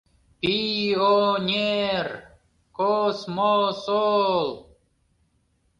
Пий-он-ер, 0.41 2.07
кос-мо-сол... 2.77 4.49